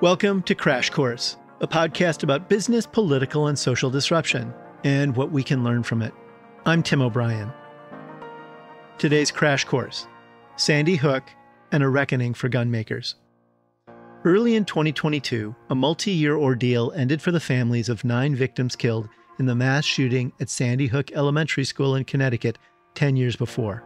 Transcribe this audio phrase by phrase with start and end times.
[0.00, 5.42] Welcome to Crash Course, a podcast about business, political, and social disruption and what we
[5.42, 6.14] can learn from it.
[6.64, 7.52] I'm Tim O'Brien.
[8.98, 10.06] Today's Crash Course
[10.54, 11.24] Sandy Hook
[11.72, 13.16] and a Reckoning for Gunmakers.
[14.24, 19.08] Early in 2022, a multi year ordeal ended for the families of nine victims killed
[19.40, 22.56] in the mass shooting at Sandy Hook Elementary School in Connecticut
[22.94, 23.82] 10 years before.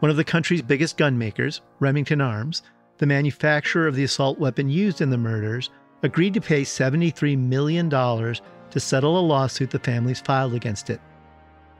[0.00, 2.60] One of the country's biggest gun makers, Remington Arms,
[2.98, 5.70] the manufacturer of the assault weapon used in the murders,
[6.02, 11.00] agreed to pay $73 million to settle a lawsuit the families filed against it.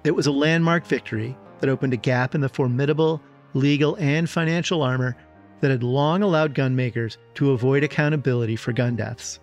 [0.05, 3.22] It was a landmark victory that opened a gap in the formidable
[3.55, 5.17] legal and financial armor
[5.61, 9.39] that had long allowed gun makers to avoid accountability for gun deaths.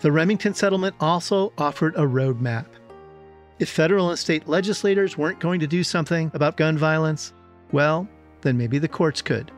[0.00, 2.66] The Remington settlement also offered a roadmap.
[3.58, 7.32] If federal and state legislators weren't going to do something about gun violence,
[7.72, 8.08] well,
[8.42, 9.50] then maybe the courts could.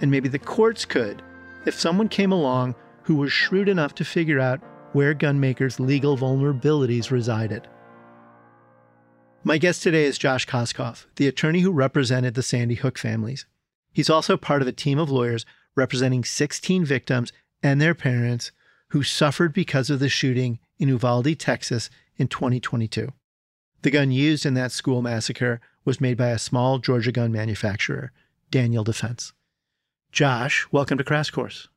[0.00, 1.22] And maybe the courts could
[1.66, 4.60] if someone came along who was shrewd enough to figure out
[4.92, 7.68] where gunmakers' legal vulnerabilities resided.
[9.44, 13.46] My guest today is Josh Koskoff, the attorney who represented the Sandy Hook families.
[13.92, 17.32] He's also part of a team of lawyers representing 16 victims
[17.62, 18.52] and their parents
[18.88, 23.12] who suffered because of the shooting in Uvalde, Texas in 2022.
[23.82, 28.12] The gun used in that school massacre was made by a small Georgia gun manufacturer,
[28.50, 29.32] Daniel Defense.
[30.12, 31.68] Josh, welcome to Crash Course.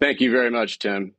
[0.00, 1.14] Thank you very much, Tim.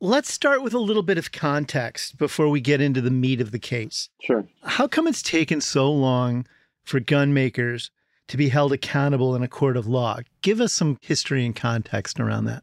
[0.00, 3.50] Let's start with a little bit of context before we get into the meat of
[3.50, 4.10] the case.
[4.20, 4.46] Sure.
[4.62, 6.46] How come it's taken so long
[6.84, 7.90] for gun makers
[8.28, 10.18] to be held accountable in a court of law?
[10.42, 12.62] Give us some history and context around that.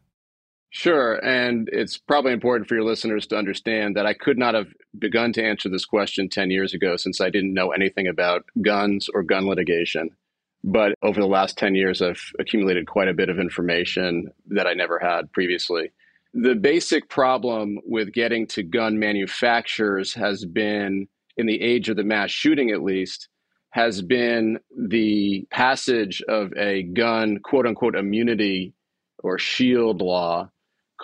[0.70, 1.24] Sure.
[1.24, 4.68] And it's probably important for your listeners to understand that I could not have
[4.98, 9.08] begun to answer this question 10 years ago since I didn't know anything about guns
[9.12, 10.10] or gun litigation.
[10.66, 14.72] But over the last 10 years, I've accumulated quite a bit of information that I
[14.72, 15.92] never had previously.
[16.32, 22.02] The basic problem with getting to gun manufacturers has been, in the age of the
[22.02, 23.28] mass shooting at least,
[23.70, 28.72] has been the passage of a gun, quote unquote, immunity
[29.18, 30.48] or shield law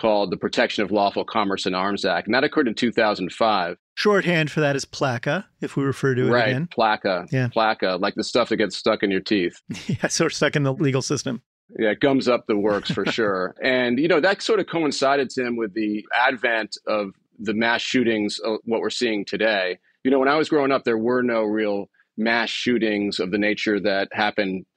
[0.01, 2.27] called the Protection of Lawful Commerce in Arms Act.
[2.27, 3.77] And that occurred in 2005.
[3.93, 6.67] Shorthand for that is PLACA, if we refer to it right, again.
[6.75, 7.31] PLACA.
[7.31, 7.49] Yeah.
[7.49, 9.61] PLACA, like the stuff that gets stuck in your teeth.
[9.87, 11.43] yeah, so stuck in the legal system.
[11.77, 13.55] Yeah, it gums up the works for sure.
[13.63, 18.39] And, you know, that sort of coincided, Tim, with the advent of the mass shootings,
[18.43, 19.77] uh, what we're seeing today.
[20.03, 23.37] You know, when I was growing up, there were no real mass shootings of the
[23.37, 24.70] nature that happen uh,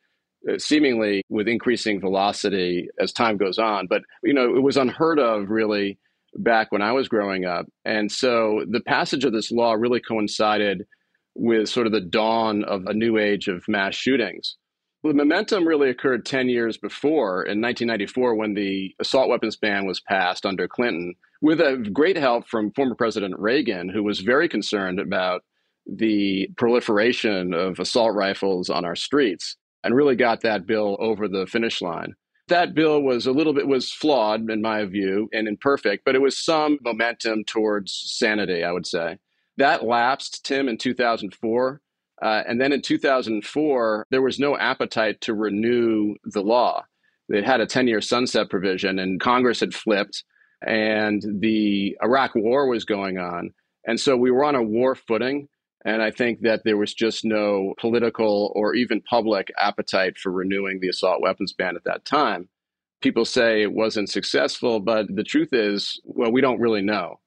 [0.49, 3.87] Uh, seemingly with increasing velocity as time goes on.
[3.87, 5.99] But, you know, it was unheard of really
[6.37, 7.67] back when I was growing up.
[7.85, 10.85] And so the passage of this law really coincided
[11.35, 14.57] with sort of the dawn of a new age of mass shootings.
[15.03, 20.01] The momentum really occurred 10 years before in 1994 when the assault weapons ban was
[20.01, 24.99] passed under Clinton, with a great help from former President Reagan, who was very concerned
[24.99, 25.43] about
[25.87, 31.47] the proliferation of assault rifles on our streets and really got that bill over the
[31.47, 32.15] finish line.
[32.49, 36.21] That bill was a little bit was flawed in my view and imperfect, but it
[36.21, 39.19] was some momentum towards sanity, I would say.
[39.57, 41.81] That lapsed, Tim, in 2004.
[42.23, 46.85] Uh, and then in 2004, there was no appetite to renew the law.
[47.29, 50.25] It had a 10 year sunset provision, and Congress had flipped,
[50.67, 53.51] and the Iraq war was going on.
[53.87, 55.49] And so we were on a war footing.
[55.85, 60.81] And I think that there was just no political or even public appetite for renewing
[60.81, 62.49] the assault weapons ban at that time.
[63.03, 67.21] People say it wasn't successful, but the truth is, well, we don't really know.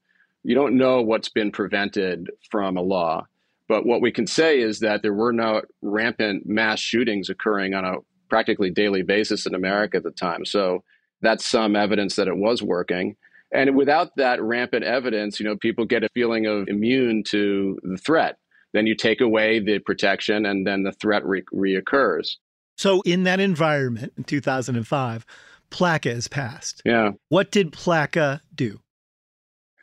[0.44, 3.27] You don't know what's been prevented from a law.
[3.68, 7.86] But what we can say is that there were no rampant mass shootings occurring on
[7.86, 7.98] a
[8.30, 10.45] practically daily basis in America at the time.
[10.45, 10.83] So
[11.21, 13.18] that's some evidence that it was working.
[13.51, 17.98] And without that rampant evidence, you know, people get a feeling of immune to the
[17.98, 18.38] threat
[18.73, 22.35] then you take away the protection and then the threat re- reoccurs.
[22.77, 25.25] So, in that environment in 2005,
[25.71, 26.81] PLACA is passed.
[26.85, 27.11] Yeah.
[27.29, 28.79] What did PLACA do?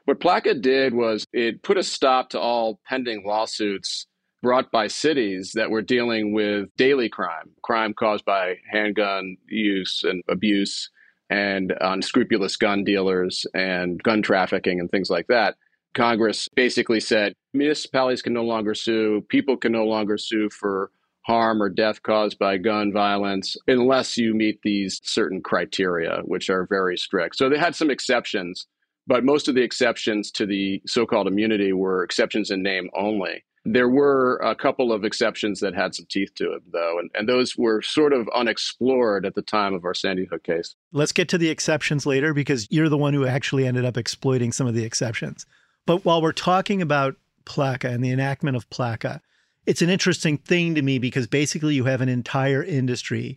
[0.04, 4.06] What PLACA did was it put a stop to all pending lawsuits
[4.42, 10.22] brought by cities that were dealing with daily crime, crime caused by handgun use and
[10.28, 10.90] abuse,
[11.30, 15.56] and unscrupulous gun dealers and gun trafficking and things like that.
[15.94, 20.90] Congress basically said municipalities can no longer sue, people can no longer sue for
[21.24, 26.66] harm or death caused by gun violence unless you meet these certain criteria, which are
[26.66, 27.36] very strict.
[27.36, 28.66] So they had some exceptions,
[29.06, 33.44] but most of the exceptions to the so called immunity were exceptions in name only.
[33.66, 37.26] There were a couple of exceptions that had some teeth to it, though, and, and
[37.26, 40.74] those were sort of unexplored at the time of our Sandy Hook case.
[40.92, 44.52] Let's get to the exceptions later because you're the one who actually ended up exploiting
[44.52, 45.46] some of the exceptions.
[45.86, 49.20] But while we're talking about PLACA and the enactment of PLACA,
[49.66, 53.36] it's an interesting thing to me because basically you have an entire industry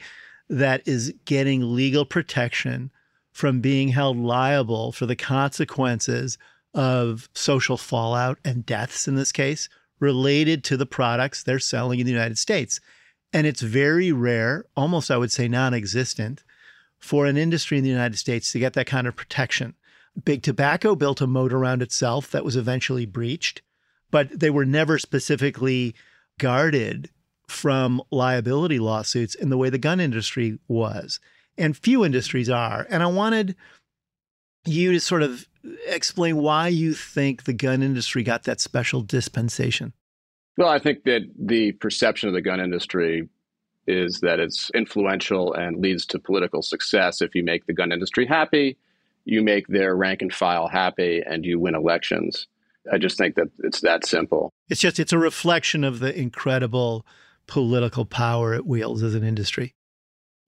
[0.50, 2.92] that is getting legal protection
[3.32, 6.38] from being held liable for the consequences
[6.74, 12.06] of social fallout and deaths in this case related to the products they're selling in
[12.06, 12.80] the United States.
[13.34, 16.44] And it's very rare, almost I would say non existent,
[16.98, 19.76] for an industry in the United States to get that kind of protection.
[20.24, 23.62] Big Tobacco built a moat around itself that was eventually breached,
[24.12, 25.96] but they were never specifically
[26.40, 27.10] guarded
[27.48, 31.20] from liability lawsuits in the way the gun industry was.
[31.58, 32.86] And few industries are.
[32.90, 33.56] And I wanted
[34.66, 35.48] you to sort of
[35.88, 39.94] explain why you think the gun industry got that special dispensation.
[40.58, 43.30] Well, I think that the perception of the gun industry
[43.88, 48.26] is that it's influential and leads to political success if you make the gun industry
[48.26, 48.78] happy,
[49.28, 52.48] you make their rank and file happy, and you win elections.
[52.92, 54.54] I just think that it's that simple.
[54.70, 57.06] It's just it's a reflection of the incredible
[57.46, 59.76] political power it wields as an industry.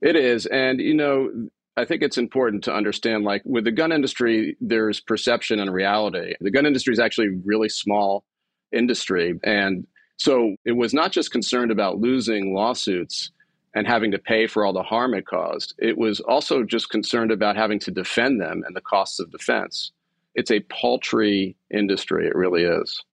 [0.02, 3.92] It is, and you know, I think it's important to understand like with the gun
[3.92, 6.34] industry, there's perception and reality.
[6.40, 8.24] The gun industry is actually a really small
[8.72, 9.40] industry.
[9.44, 9.88] And
[10.18, 13.32] so it was not just concerned about losing lawsuits
[13.74, 17.32] and having to pay for all the harm it caused, it was also just concerned
[17.32, 19.92] about having to defend them and the costs of defense
[20.36, 22.28] it's a paltry industry.
[22.28, 23.04] It really is.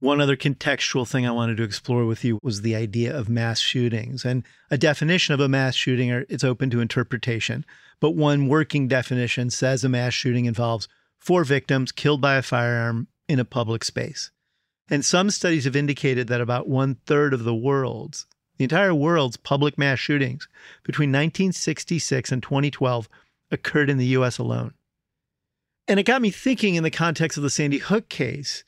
[0.00, 3.58] One other contextual thing I wanted to explore with you was the idea of mass
[3.58, 6.10] shootings and a definition of a mass shooting.
[6.28, 7.66] It's open to interpretation,
[7.98, 10.86] but one working definition says a mass shooting involves
[11.18, 14.30] four victims killed by a firearm in a public space.
[14.88, 18.26] And some studies have indicated that about one third of the world's,
[18.58, 20.48] the entire world's public mass shootings
[20.82, 23.08] between 1966 and 2012
[23.50, 24.74] occurred in the US alone.
[25.86, 28.62] And it got me thinking in the context of the Sandy Hook case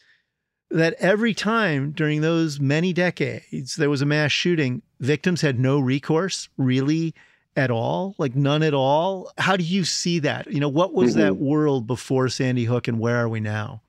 [0.70, 5.78] that every time during those many decades there was a mass shooting, victims had no
[5.78, 7.14] recourse really
[7.56, 9.32] at all, like none at all.
[9.36, 10.50] How do you see that?
[10.50, 11.20] You know, what was mm-hmm.
[11.20, 13.82] that world before Sandy Hook and where are we now?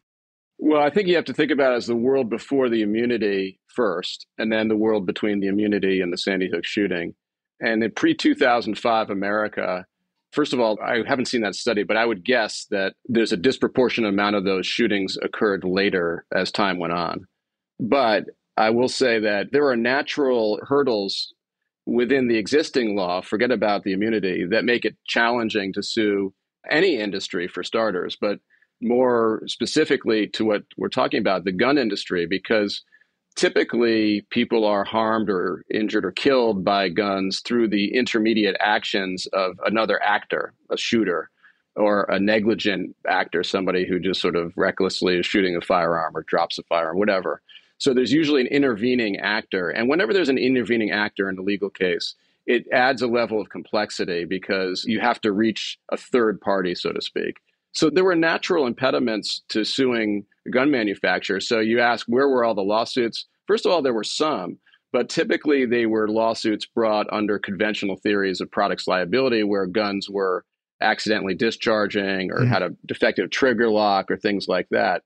[0.64, 3.60] Well, I think you have to think about it as the world before the immunity
[3.68, 7.16] first, and then the world between the immunity and the Sandy Hook shooting.
[7.60, 9.86] And in pre 2005 America,
[10.32, 13.38] First of all, I haven't seen that study, but I would guess that there's a
[13.38, 17.28] disproportionate amount of those shootings occurred later as time went on.
[17.80, 18.26] But
[18.56, 21.34] I will say that there are natural hurdles
[21.86, 26.34] within the existing law, forget about the immunity, that make it challenging to sue
[26.70, 28.40] any industry for starters, but
[28.82, 32.82] more specifically to what we're talking about, the gun industry, because
[33.36, 39.60] typically people are harmed or injured or killed by guns through the intermediate actions of
[39.66, 41.30] another actor, a shooter,
[41.76, 46.24] or a negligent actor, somebody who just sort of recklessly is shooting a firearm or
[46.24, 47.42] drops a firearm, whatever.
[47.78, 49.70] So there's usually an intervening actor.
[49.70, 52.16] And whenever there's an intervening actor in a legal case,
[52.46, 56.92] it adds a level of complexity because you have to reach a third party, so
[56.92, 57.38] to speak.
[57.74, 61.48] So there were natural impediments to suing gun manufacturers.
[61.48, 63.26] So you ask, where were all the lawsuits?
[63.48, 64.58] First of all, there were some,
[64.92, 70.46] but typically they were lawsuits brought under conventional theories of products liability where guns were
[70.82, 72.52] accidentally discharging or mm-hmm.
[72.52, 75.04] had a defective trigger lock or things like that.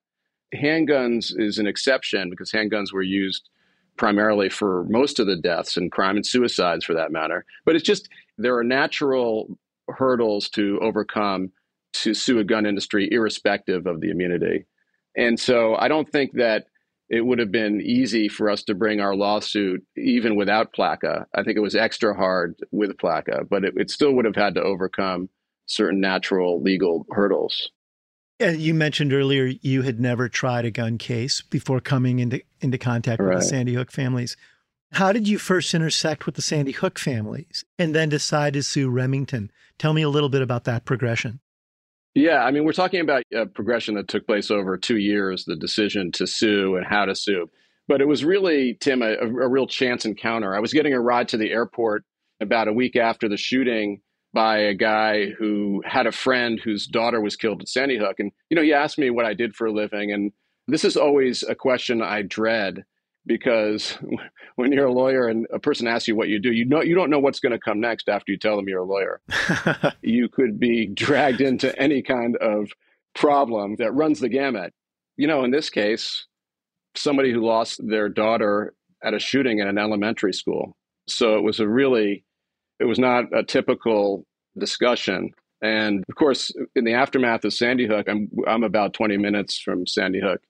[0.54, 3.50] Handguns is an exception because handguns were used
[3.98, 7.46] primarily for most of the deaths and crime and suicides for that matter.
[7.66, 9.58] But it's just there are natural
[9.90, 11.52] hurdles to overcome
[12.04, 14.66] to sue a gun industry irrespective of the immunity.
[15.16, 16.66] And so I don't think that
[17.10, 21.26] it would have been easy for us to bring our lawsuit even without PLACA.
[21.36, 24.56] I think it was extra hard with PLACA, but it, it still would have had
[24.56, 25.30] to overcome
[25.68, 27.70] certain natural legal hurdles.
[28.40, 33.22] You mentioned earlier you had never tried a gun case before coming into, into contact
[33.22, 33.36] right.
[33.36, 34.36] with the Sandy Hook families.
[34.92, 38.90] How did you first intersect with the Sandy Hook families and then decide to sue
[38.90, 39.52] Remington?
[39.78, 41.40] Tell me a little bit about that progression.
[42.16, 45.58] Yeah, I mean, we're talking about a progression that took place over two years, the
[45.58, 47.50] decision to sue and how to sue.
[47.90, 50.56] But it was really, Tim, a, a real chance encounter.
[50.56, 52.04] I was getting a ride to the airport
[52.40, 54.02] about a week after the shooting
[54.34, 58.16] by a guy who had a friend whose daughter was killed at Sandy Hook.
[58.20, 60.12] And, you know, he asked me what I did for a living.
[60.12, 60.32] And
[60.68, 62.86] this is always a question I dread
[63.26, 63.98] because
[64.56, 66.96] when you're a lawyer and a person asks you what you do, you know you
[66.96, 69.22] don't know what's going to come next after you tell them you're a lawyer.
[70.02, 72.70] you could be dragged into any kind of
[73.14, 74.74] problem that runs the gamut.
[75.18, 76.28] You know, in this case,
[76.96, 80.76] somebody who lost their daughter at a shooting in an elementary school.
[81.08, 82.26] So it was a really
[82.80, 84.26] it was not a typical
[84.58, 85.32] discussion.
[85.62, 89.88] And of course, in the aftermath of Sandy Hook, I'm I'm about 20 minutes from
[89.88, 90.42] Sandy Hook,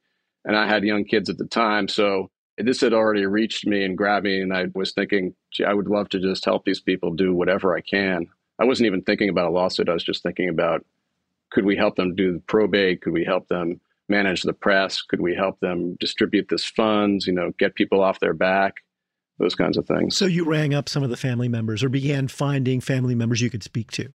[0.43, 3.97] and I had young kids at the time, so this had already reached me and
[3.97, 7.13] grabbed me, and I was thinking, gee, I would love to just help these people
[7.13, 8.27] do whatever I can.
[8.59, 9.89] I wasn't even thinking about a lawsuit.
[9.89, 10.85] I was just thinking about
[11.51, 13.01] could we help them do the probate?
[13.01, 15.01] Could we help them manage the press?
[15.01, 17.27] Could we help them distribute this funds?
[17.27, 18.75] You know, get people off their back
[19.39, 20.15] those kinds of things.
[20.15, 23.49] So you rang up some of the family members or began finding family members you
[23.49, 24.09] could speak to.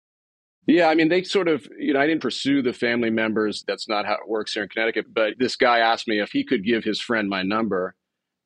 [0.66, 3.64] Yeah, I mean, they sort of, you know, I didn't pursue the family members.
[3.66, 5.06] That's not how it works here in Connecticut.
[5.12, 7.94] But this guy asked me if he could give his friend my number.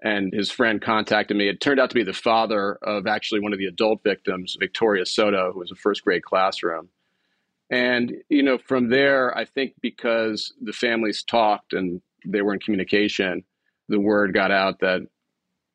[0.05, 1.49] And his friend contacted me.
[1.49, 5.07] It turned out to be the father of actually one of the adult victims, Victoria
[5.07, 6.89] Soto, who was a first grade classroom.
[7.71, 12.61] And, you know, from there, I think because the families talked and they were in
[12.61, 13.45] communication,
[13.89, 15.03] the word got out that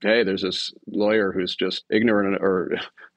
[0.01, 2.71] hey, there's this lawyer who's just ignorant or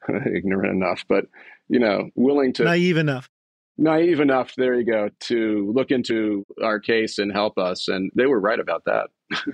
[0.35, 1.25] ignorant enough, but
[1.67, 3.29] you know, willing to naive enough.
[3.77, 7.87] Naive enough, there you go, to look into our case and help us.
[7.87, 9.09] And they were right about that.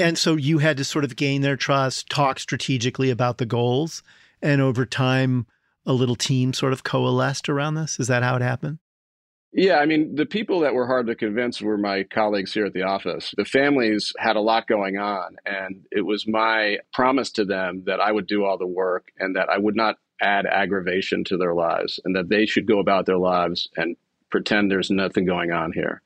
[0.00, 4.02] and so you had to sort of gain their trust, talk strategically about the goals,
[4.42, 5.46] and over time,
[5.86, 8.00] a little team sort of coalesced around this.
[8.00, 8.78] Is that how it happened?
[9.52, 12.72] Yeah, I mean, the people that were hard to convince were my colleagues here at
[12.72, 13.34] the office.
[13.36, 18.00] The families had a lot going on, and it was my promise to them that
[18.00, 21.54] I would do all the work and that I would not add aggravation to their
[21.54, 23.96] lives and that they should go about their lives and
[24.30, 26.02] pretend there's nothing going on here.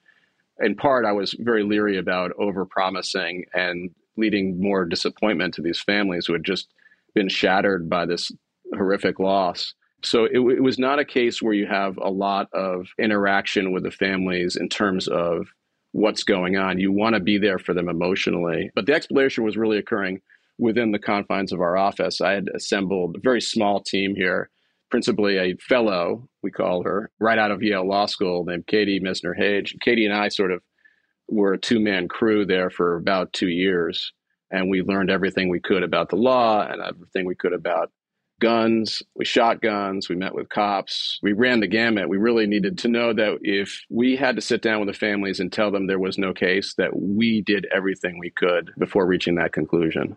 [0.61, 6.26] In part, I was very leery about overpromising and leading more disappointment to these families
[6.26, 6.68] who had just
[7.14, 8.30] been shattered by this
[8.73, 9.75] horrific loss.
[10.02, 13.84] So it, it, was not a case where you have a lot of interaction with
[13.84, 15.49] the families in terms of
[15.92, 16.78] what's going on.
[16.78, 18.70] You want to be there for them emotionally.
[18.75, 20.20] But the exploration was really occurring
[20.58, 22.20] within the confines of our office.
[22.20, 24.50] I had assembled a very small team here,
[24.94, 29.36] principally a fellow, we call her, right out of Yale Law School named Katie Mesner
[29.36, 29.74] Hage.
[29.80, 30.62] Katie and I sort of
[31.26, 34.12] were a two man crew there for about two years.
[34.52, 37.90] And we learned everything we could about the law and everything we could about
[38.40, 42.08] guns, we shot guns, we met with cops, we ran the gamut.
[42.08, 45.40] We really needed to know that if we had to sit down with the families
[45.40, 49.34] and tell them there was no case, that we did everything we could before reaching
[49.34, 50.16] that conclusion.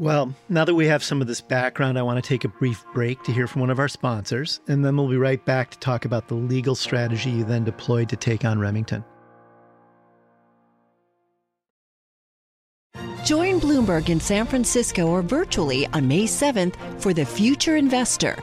[0.00, 2.86] Well, now that we have some of this background, I want to take a brief
[2.94, 5.78] break to hear from one of our sponsors, and then we'll be right back to
[5.78, 9.04] talk about the legal strategy you then deployed to take on Remington.
[13.26, 18.42] Join Bloomberg in San Francisco or virtually on May 7th for the Future Investor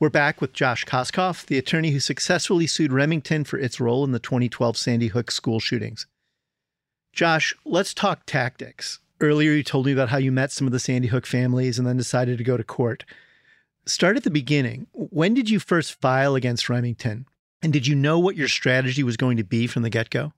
[0.00, 4.12] We're back with Josh Koskoff, the attorney who successfully sued Remington for its role in
[4.12, 6.06] the 2012 Sandy Hook school shootings.
[7.12, 9.00] Josh, let's talk tactics.
[9.20, 11.88] Earlier, you told me about how you met some of the Sandy Hook families and
[11.88, 13.04] then decided to go to court.
[13.86, 14.86] Start at the beginning.
[14.92, 17.26] When did you first file against Remington?
[17.60, 20.32] And did you know what your strategy was going to be from the get go?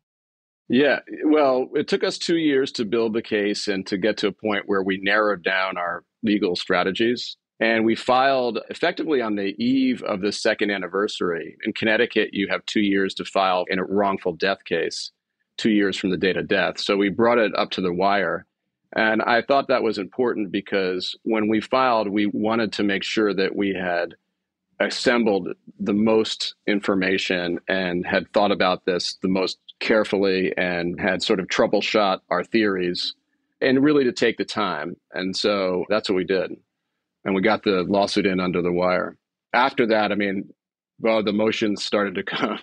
[0.70, 4.28] Yeah, well, it took us two years to build the case and to get to
[4.28, 7.36] a point where we narrowed down our legal strategies.
[7.60, 11.58] And we filed effectively on the eve of the second anniversary.
[11.62, 15.12] In Connecticut, you have two years to file in a wrongful death case,
[15.58, 16.80] two years from the date of death.
[16.80, 18.46] So we brought it up to the wire.
[18.96, 23.34] And I thought that was important because when we filed, we wanted to make sure
[23.34, 24.14] that we had
[24.80, 25.48] assembled
[25.78, 31.46] the most information and had thought about this the most carefully and had sort of
[31.48, 33.14] troubleshot our theories
[33.60, 34.96] and really to take the time.
[35.12, 36.56] And so that's what we did
[37.24, 39.16] and we got the lawsuit in under the wire.
[39.52, 40.50] After that, I mean,
[41.00, 42.58] well, the motions started to come.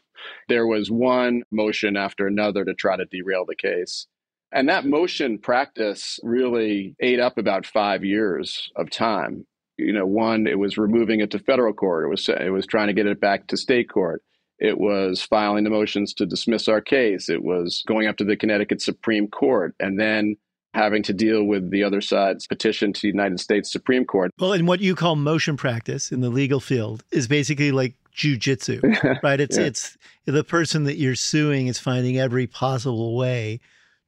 [0.48, 4.08] There was one motion after another to try to derail the case.
[4.52, 9.46] And that motion practice really ate up about five years of time.
[9.78, 12.06] You know, one, it was removing it to federal court.
[12.06, 14.24] It was it was trying to get it back to state court.
[14.58, 17.30] It was filing the motions to dismiss our case.
[17.30, 20.38] It was going up to the Connecticut Supreme Court and then
[20.74, 24.32] having to deal with the other side's petition to the United States Supreme Court.
[24.40, 29.22] Well, and what you call motion practice in the legal field is basically like jujitsu,
[29.24, 29.40] right?
[29.40, 29.66] It's yeah.
[29.66, 33.60] it's the person that you're suing is finding every possible way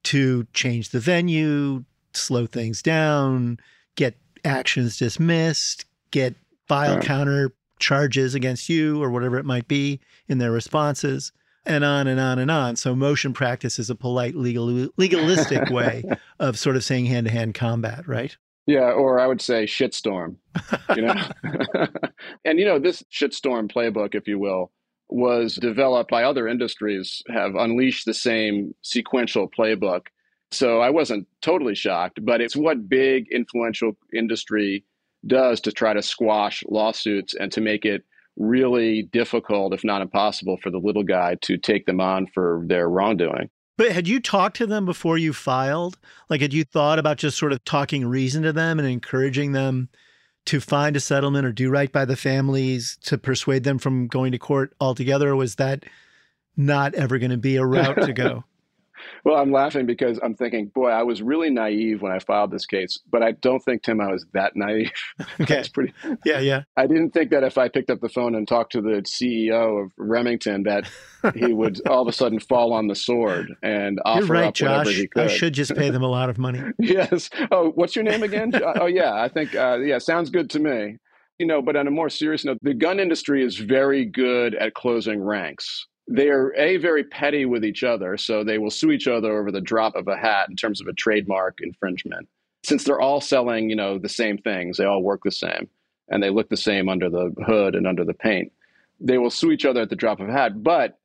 [0.04, 3.58] to change the venue, slow things down,
[3.96, 6.34] get actions dismissed, get
[6.66, 9.98] file counter charges against you or whatever it might be
[10.28, 11.32] in their responses
[11.66, 12.76] and on and on and on.
[12.76, 16.04] So motion practice is a polite legal legalistic way
[16.38, 18.36] of sort of saying hand to hand combat, right?
[18.66, 20.36] Yeah, or I would say shitstorm.
[20.94, 21.14] You know,
[22.44, 24.70] and you know this shitstorm playbook, if you will,
[25.08, 27.22] was developed by other industries.
[27.28, 30.06] Have unleashed the same sequential playbook.
[30.52, 34.84] So I wasn't totally shocked, but it's what big influential industry
[35.26, 38.04] does to try to squash lawsuits and to make it
[38.40, 42.88] really difficult, if not impossible, for the little guy to take them on for their
[42.88, 43.50] wrongdoing.
[43.76, 45.98] But had you talked to them before you filed?
[46.28, 49.88] Like, had you thought about just sort of talking reason to them and encouraging them
[50.46, 54.32] to find a settlement or do right by the families to persuade them from going
[54.32, 55.30] to court altogether?
[55.30, 55.84] Or was that
[56.56, 58.44] not ever going to be a route to go?
[59.24, 62.66] Well, I'm laughing because I'm thinking, boy, I was really naive when I filed this
[62.66, 64.90] case, but I don't think Tim I was that naive.
[65.40, 65.54] Okay.
[65.54, 65.92] That's pretty.
[66.24, 66.62] Yeah, yeah.
[66.76, 69.84] I didn't think that if I picked up the phone and talked to the CEO
[69.84, 70.88] of Remington, that
[71.34, 74.54] he would all of a sudden fall on the sword and offer You're right, up
[74.54, 74.86] Josh.
[74.86, 75.24] whatever he could.
[75.24, 76.62] I should just pay them a lot of money.
[76.78, 77.30] yes.
[77.50, 78.52] Oh, what's your name again?
[78.80, 79.14] oh, yeah.
[79.14, 79.54] I think.
[79.54, 80.98] Uh, yeah, sounds good to me.
[81.38, 84.74] You know, but on a more serious note, the gun industry is very good at
[84.74, 89.08] closing ranks they are a very petty with each other so they will sue each
[89.08, 92.28] other over the drop of a hat in terms of a trademark infringement.
[92.62, 95.68] Since they're all selling you know the same things they all work the same
[96.08, 98.52] and they look the same under the hood and under the paint
[99.00, 100.62] they will sue each other at the drop of a hat.
[100.62, 100.98] But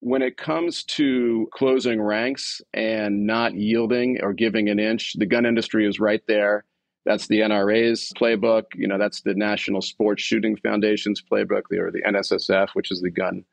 [0.00, 5.46] when it comes to closing ranks and not yielding or giving an inch the gun
[5.46, 6.64] industry is right there.
[7.04, 8.64] That's the NRA's playbook.
[8.74, 13.10] You know, that's the National Sports Shooting Foundation's playbook, or the NSSF, which is the
[13.10, 13.44] gun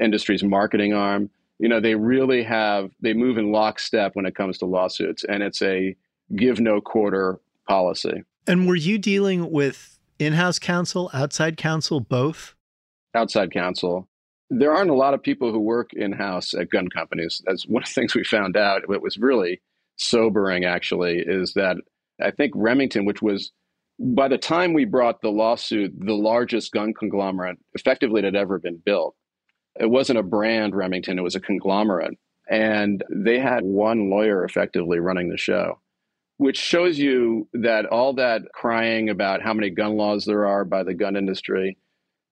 [0.00, 1.30] industry's marketing arm.
[1.58, 5.42] You know, they really have, they move in lockstep when it comes to lawsuits, and
[5.42, 5.94] it's a
[6.34, 8.22] give no quarter policy.
[8.46, 12.54] And were you dealing with in house counsel, outside counsel, both?
[13.14, 14.08] Outside counsel.
[14.50, 17.42] There aren't a lot of people who work in house at gun companies.
[17.46, 18.82] That's one of the things we found out.
[18.88, 19.62] It was really
[19.96, 21.76] sobering, actually, is that
[22.20, 23.52] I think Remington, which was
[23.98, 28.58] by the time we brought the lawsuit, the largest gun conglomerate effectively that had ever
[28.58, 29.14] been built,
[29.78, 32.16] it wasn't a brand Remington, it was a conglomerate.
[32.48, 35.80] And they had one lawyer effectively running the show,
[36.36, 40.82] which shows you that all that crying about how many gun laws there are by
[40.82, 41.78] the gun industry,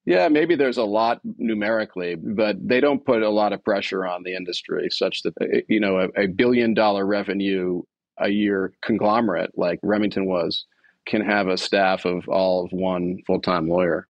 [0.04, 4.24] yeah, maybe there's a lot numerically, but they don't put a lot of pressure on
[4.24, 7.82] the industry such that, eh, you know, a, a billion dollar revenue
[8.18, 10.66] a year conglomerate like Remington was
[11.06, 14.08] can have a staff of all of one full time lawyer.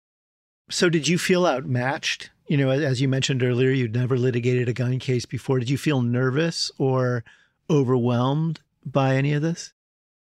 [0.69, 4.73] So, did you feel outmatched you know, as you mentioned earlier, you'd never litigated a
[4.73, 5.59] gun case before.
[5.59, 7.23] Did you feel nervous or
[7.69, 9.73] overwhelmed by any of this?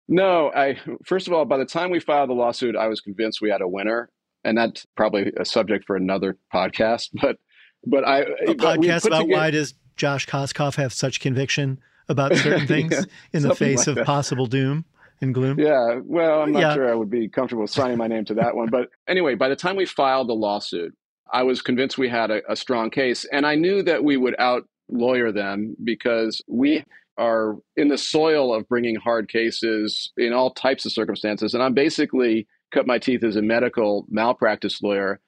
[0.07, 3.41] No, I first of all, by the time we filed the lawsuit, I was convinced
[3.41, 4.09] we had a winner,
[4.43, 7.09] and that's probably a subject for another podcast.
[7.21, 7.37] But
[7.85, 12.67] but I a podcast about together, why does Josh Koskoff have such conviction about certain
[12.67, 14.05] things yeah, in the face like of that.
[14.05, 14.85] possible doom
[15.21, 15.59] and gloom?
[15.59, 16.73] Yeah, well, I'm not yeah.
[16.73, 18.69] sure I would be comfortable signing my name to that one.
[18.69, 20.95] But anyway, by the time we filed the lawsuit,
[21.31, 23.25] I was convinced we had a, a strong case.
[23.31, 26.83] And I knew that we would out lawyer them because we
[27.17, 31.53] are in the soil of bringing hard cases in all types of circumstances.
[31.53, 35.19] And I'm basically cut my teeth as a medical malpractice lawyer.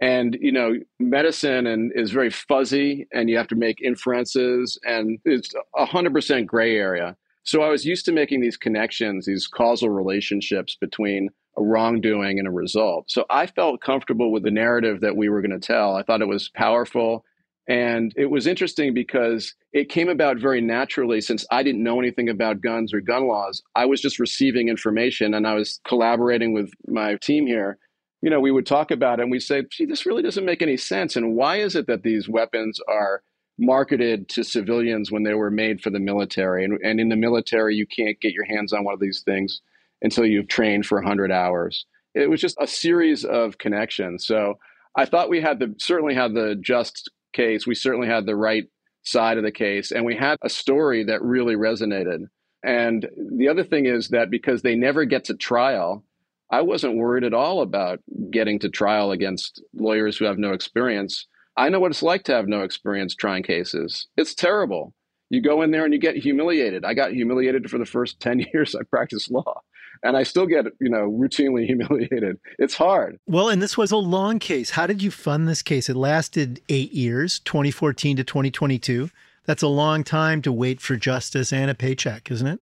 [0.00, 5.18] And, you know, medicine and is very fuzzy and you have to make inferences and
[5.24, 7.16] it's a hundred percent gray area.
[7.48, 12.46] So I was used to making these connections, these causal relationships between a wrongdoing and
[12.46, 13.10] a result.
[13.10, 15.96] So I felt comfortable with the narrative that we were going to tell.
[15.96, 17.24] I thought it was powerful.
[17.66, 22.28] And it was interesting because it came about very naturally since I didn't know anything
[22.28, 23.62] about guns or gun laws.
[23.74, 27.78] I was just receiving information and I was collaborating with my team here.
[28.20, 30.60] You know, we would talk about it and we'd say, gee, this really doesn't make
[30.60, 31.16] any sense.
[31.16, 33.22] And why is it that these weapons are
[33.58, 36.64] marketed to civilians when they were made for the military?
[36.64, 39.60] And, and in the military, you can't get your hands on one of these things
[40.02, 41.86] until you've trained for 100 hours.
[42.14, 44.26] It was just a series of connections.
[44.26, 44.58] So
[44.96, 47.66] I thought we had the certainly had the just case.
[47.66, 48.68] We certainly had the right
[49.02, 52.26] side of the case, and we had a story that really resonated.
[52.64, 56.04] And the other thing is that because they never get to trial,
[56.50, 61.26] I wasn't worried at all about getting to trial against lawyers who have no experience.
[61.58, 64.06] I know what it's like to have no experience trying cases.
[64.16, 64.94] It's terrible.
[65.28, 66.84] You go in there and you get humiliated.
[66.84, 69.60] I got humiliated for the first 10 years I practiced law
[70.04, 72.38] and I still get, you know, routinely humiliated.
[72.60, 73.18] It's hard.
[73.26, 74.70] Well, and this was a long case.
[74.70, 75.88] How did you fund this case?
[75.88, 79.10] It lasted eight years, 2014 to 2022.
[79.44, 82.60] That's a long time to wait for justice and a paycheck, isn't it?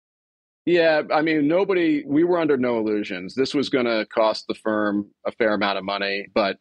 [0.66, 3.36] Yeah, I mean, nobody, we were under no illusions.
[3.36, 6.58] This was going to cost the firm a fair amount of money, but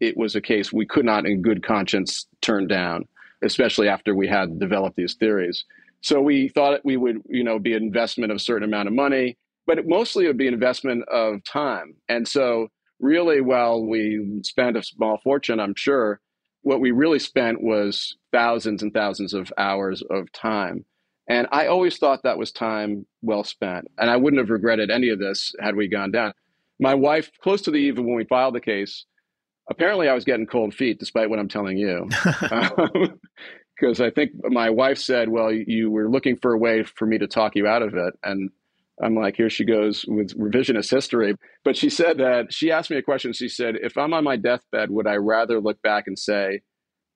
[0.00, 3.06] it was a case we could not, in good conscience, turn down,
[3.42, 5.64] especially after we had developed these theories.
[6.00, 8.94] So we thought we would, you know, be an investment of a certain amount of
[8.94, 9.36] money
[9.70, 11.94] but it mostly it would be an investment of time.
[12.08, 16.20] And so, really, while we spent a small fortune, I'm sure,
[16.62, 20.84] what we really spent was thousands and thousands of hours of time.
[21.28, 23.86] And I always thought that was time well spent.
[23.96, 26.32] And I wouldn't have regretted any of this had we gone down.
[26.80, 29.06] My wife, close to the eve of when we filed the case,
[29.70, 32.08] apparently I was getting cold feet, despite what I'm telling you.
[32.50, 33.18] Um,
[33.78, 37.16] because I think my wife said, Well, you were looking for a way for me
[37.16, 38.12] to talk you out of it.
[38.22, 38.50] And
[39.02, 41.34] I'm like, here she goes with revisionist history.
[41.64, 43.32] But she said that she asked me a question.
[43.32, 46.60] She said, if I'm on my deathbed, would I rather look back and say,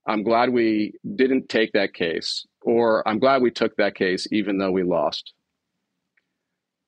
[0.07, 4.59] I'm glad we didn't take that case, or I'm glad we took that case even
[4.59, 5.35] though we lost?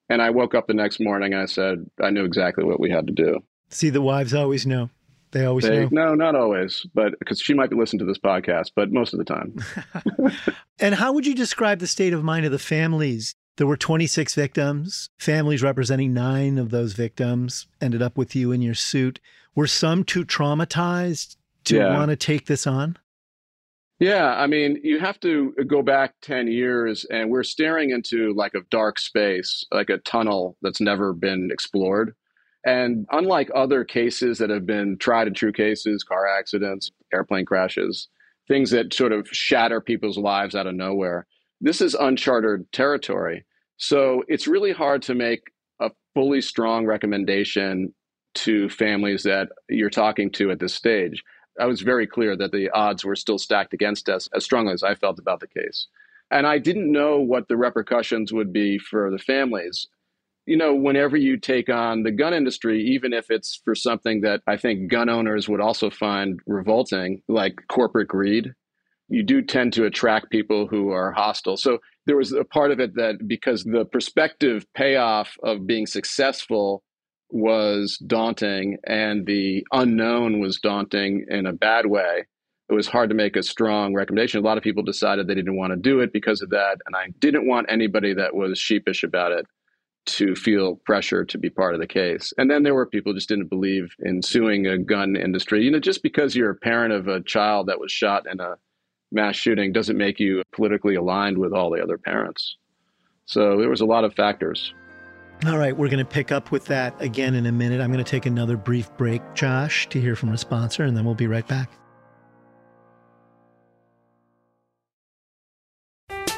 [0.08, 2.90] And I woke up the next morning and I said, I knew exactly what we
[2.90, 3.40] had to do.
[3.68, 4.90] See, the wives always know.
[5.36, 5.88] They always they.
[5.90, 9.18] No, not always, but because she might be listening to this podcast, but most of
[9.18, 9.56] the time.
[10.78, 14.34] and how would you describe the state of mind of the families there were 26
[14.34, 15.08] victims.
[15.18, 19.18] Families representing nine of those victims ended up with you in your suit.
[19.54, 21.96] Were some too traumatized to yeah.
[21.96, 22.98] want to take this on?
[23.98, 28.54] Yeah, I mean, you have to go back 10 years and we're staring into like
[28.54, 32.14] a dark space, like a tunnel that's never been explored.
[32.66, 38.08] And unlike other cases that have been tried and true cases, car accidents, airplane crashes,
[38.48, 41.28] things that sort of shatter people's lives out of nowhere,
[41.60, 43.44] this is uncharted territory.
[43.76, 45.42] So it's really hard to make
[45.80, 47.94] a fully strong recommendation
[48.34, 51.22] to families that you're talking to at this stage.
[51.60, 54.82] I was very clear that the odds were still stacked against us as strongly as
[54.82, 55.86] I felt about the case.
[56.32, 59.86] And I didn't know what the repercussions would be for the families.
[60.46, 64.42] You know, whenever you take on the gun industry, even if it's for something that
[64.46, 68.52] I think gun owners would also find revolting, like corporate greed,
[69.08, 71.56] you do tend to attract people who are hostile.
[71.56, 76.84] So there was a part of it that because the prospective payoff of being successful
[77.30, 82.24] was daunting and the unknown was daunting in a bad way,
[82.68, 84.40] it was hard to make a strong recommendation.
[84.40, 86.78] A lot of people decided they didn't want to do it because of that.
[86.86, 89.46] And I didn't want anybody that was sheepish about it
[90.06, 92.32] to feel pressure to be part of the case.
[92.38, 95.64] And then there were people who just didn't believe in suing a gun industry.
[95.64, 98.56] You know, just because you're a parent of a child that was shot in a
[99.12, 102.56] mass shooting doesn't make you politically aligned with all the other parents.
[103.26, 104.72] So there was a lot of factors.
[105.46, 107.80] All right, we're going to pick up with that again in a minute.
[107.80, 111.04] I'm going to take another brief break, Josh, to hear from a sponsor, and then
[111.04, 111.70] we'll be right back.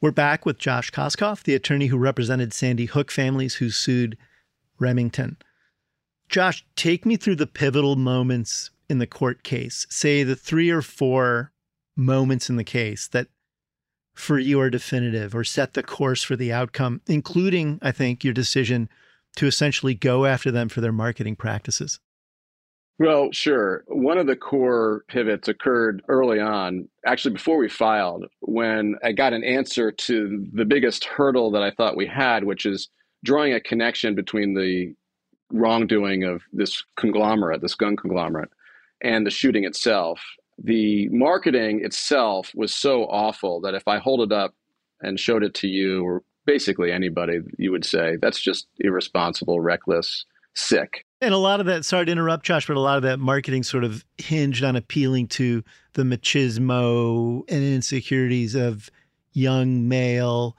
[0.00, 4.16] We're back with Josh Koskoff, the attorney who represented Sandy Hook families who sued
[4.78, 5.38] Remington.
[6.28, 9.88] Josh, take me through the pivotal moments in the court case.
[9.90, 11.52] Say the three or four
[11.96, 13.26] moments in the case that
[14.14, 18.34] for you are definitive or set the course for the outcome, including, I think, your
[18.34, 18.88] decision
[19.34, 21.98] to essentially go after them for their marketing practices.
[22.98, 23.84] Well, sure.
[23.86, 29.32] One of the core pivots occurred early on, actually before we filed, when I got
[29.32, 32.88] an answer to the biggest hurdle that I thought we had, which is
[33.24, 34.94] drawing a connection between the
[35.52, 38.50] wrongdoing of this conglomerate, this gun conglomerate,
[39.00, 40.20] and the shooting itself.
[40.62, 44.54] The marketing itself was so awful that if I hold it up
[45.00, 50.24] and showed it to you, or basically anybody, you would say that's just irresponsible, reckless,
[50.54, 51.06] sick.
[51.20, 53.64] And a lot of that, sorry to interrupt, Josh, but a lot of that marketing
[53.64, 58.88] sort of hinged on appealing to the machismo and insecurities of
[59.32, 60.56] young male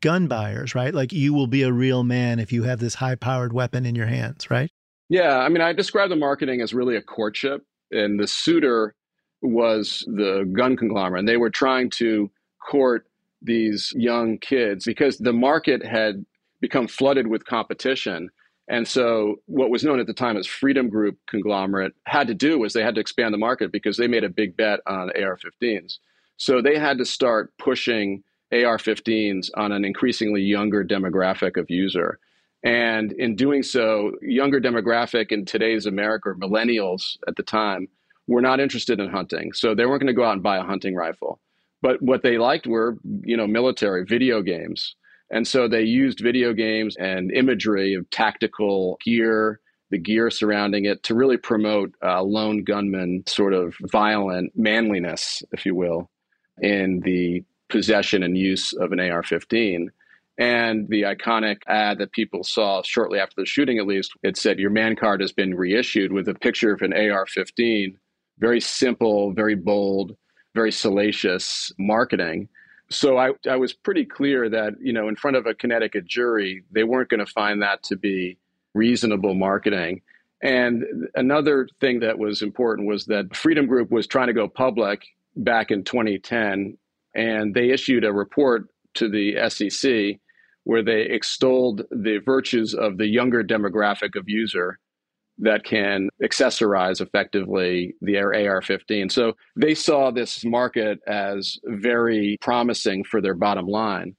[0.00, 0.94] gun buyers, right?
[0.94, 3.94] Like you will be a real man if you have this high powered weapon in
[3.94, 4.70] your hands, right?
[5.10, 5.38] Yeah.
[5.38, 8.94] I mean, I describe the marketing as really a courtship, and the suitor
[9.42, 11.20] was the gun conglomerate.
[11.20, 12.30] And they were trying to
[12.66, 13.06] court
[13.40, 16.24] these young kids because the market had
[16.60, 18.30] become flooded with competition.
[18.68, 22.58] And so, what was known at the time as Freedom Group conglomerate had to do
[22.58, 25.38] was they had to expand the market because they made a big bet on AR
[25.38, 25.98] 15s.
[26.36, 32.18] So, they had to start pushing AR 15s on an increasingly younger demographic of user.
[32.62, 37.88] And in doing so, younger demographic in today's America, millennials at the time,
[38.26, 39.52] were not interested in hunting.
[39.52, 41.40] So they weren't going to go out and buy a hunting rifle.
[41.80, 44.96] But what they liked were, you know, military video games.
[45.30, 49.60] And so they used video games and imagery of tactical gear,
[49.90, 55.66] the gear surrounding it, to really promote uh, lone gunman sort of violent manliness, if
[55.66, 56.10] you will,
[56.60, 59.90] in the possession and use of an AR 15.
[60.38, 64.58] And the iconic ad that people saw shortly after the shooting, at least, it said,
[64.58, 67.98] Your man card has been reissued with a picture of an AR 15.
[68.38, 70.16] Very simple, very bold,
[70.54, 72.48] very salacious marketing.
[72.90, 76.64] So I, I was pretty clear that, you know, in front of a Connecticut jury,
[76.70, 78.38] they weren't going to find that to be
[78.74, 80.02] reasonable marketing.
[80.42, 85.04] And another thing that was important was that Freedom Group was trying to go public
[85.36, 86.78] back in 2010,
[87.14, 90.20] and they issued a report to the SEC
[90.64, 94.78] where they extolled the virtues of the younger demographic of user
[95.38, 99.08] that can accessorize effectively the AR 15.
[99.08, 104.16] So they saw this market as very promising for their bottom line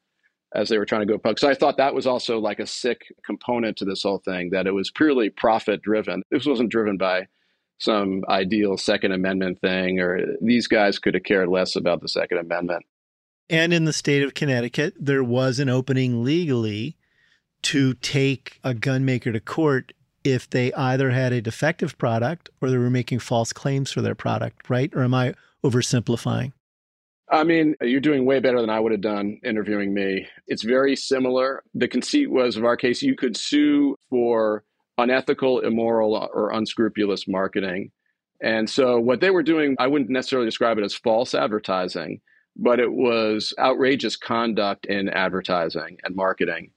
[0.55, 1.39] as they were trying to go public.
[1.39, 4.65] So I thought that was also like a sick component to this whole thing, that
[4.65, 6.23] it was purely profit driven.
[6.31, 7.27] This wasn't driven by
[7.77, 12.39] some ideal Second Amendment thing, or these guys could have cared less about the Second
[12.39, 12.85] Amendment.
[13.49, 16.97] And in the state of Connecticut, there was an opening legally
[17.61, 22.69] to take a gun maker to court if they either had a defective product or
[22.69, 24.91] they were making false claims for their product, right?
[24.93, 26.53] Or am I oversimplifying?
[27.31, 30.27] I mean, you're doing way better than I would have done interviewing me.
[30.47, 31.63] It's very similar.
[31.75, 34.63] The conceit was of our case, you could sue for
[34.97, 37.91] unethical, immoral, or unscrupulous marketing.
[38.41, 42.21] And so what they were doing, I wouldn't necessarily describe it as false advertising,
[42.55, 46.71] but it was outrageous conduct in advertising and marketing.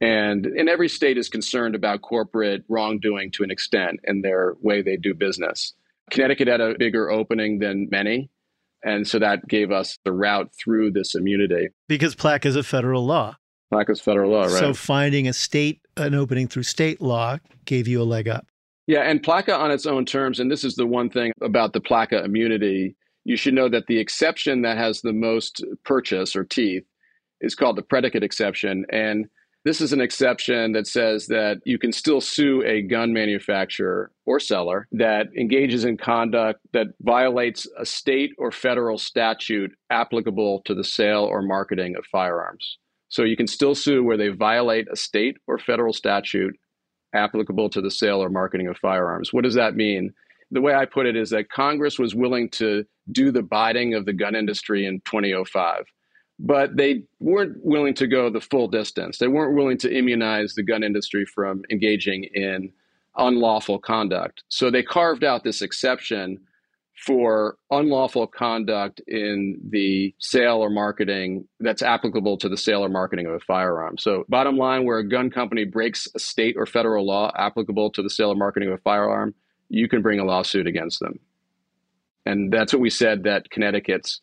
[0.00, 4.82] And, and every state is concerned about corporate wrongdoing to an extent in their way
[4.82, 5.72] they do business.
[6.10, 8.30] Connecticut had a bigger opening than many.
[8.84, 11.68] And so that gave us the route through this immunity.
[11.88, 13.36] Because PLACA is a federal law.
[13.72, 14.50] PLACA is federal law, right?
[14.50, 18.46] So finding a state, an opening through state law gave you a leg up.
[18.86, 21.80] Yeah, and PLACA on its own terms, and this is the one thing about the
[21.80, 22.94] PLACA immunity
[23.26, 26.84] you should know that the exception that has the most purchase or teeth
[27.40, 28.86] is called the predicate exception.
[28.88, 29.26] And
[29.66, 34.38] this is an exception that says that you can still sue a gun manufacturer or
[34.38, 40.84] seller that engages in conduct that violates a state or federal statute applicable to the
[40.84, 42.78] sale or marketing of firearms.
[43.08, 46.56] So you can still sue where they violate a state or federal statute
[47.12, 49.32] applicable to the sale or marketing of firearms.
[49.32, 50.14] What does that mean?
[50.50, 54.06] the way I put it is that Congress was willing to do the biding of
[54.06, 55.84] the gun industry in 2005,
[56.38, 59.18] but they weren't willing to go the full distance.
[59.18, 62.72] They weren't willing to immunize the gun industry from engaging in
[63.16, 64.42] unlawful conduct.
[64.48, 66.38] So they carved out this exception
[67.04, 73.26] for unlawful conduct in the sale or marketing that's applicable to the sale or marketing
[73.26, 73.98] of a firearm.
[73.98, 78.02] So, bottom line, where a gun company breaks a state or federal law applicable to
[78.02, 79.34] the sale or marketing of a firearm,
[79.68, 81.18] you can bring a lawsuit against them.
[82.24, 84.20] And that's what we said that Connecticut's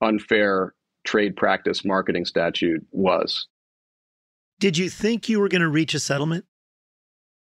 [0.00, 0.72] unfair
[1.04, 3.46] trade practice marketing statute was.
[4.58, 6.44] Did you think you were going to reach a settlement?